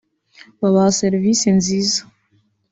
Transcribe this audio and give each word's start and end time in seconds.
babaha 0.61 0.95
serivisi 1.01 1.45
nziza 1.57 2.01